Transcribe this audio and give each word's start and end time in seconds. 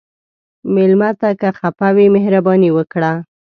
مېلمه 0.73 1.09
ته 1.19 1.29
که 1.39 1.49
خفه 1.59 1.89
وي، 1.95 2.07
مهرباني 2.15 2.69
وکړه. 2.73 3.11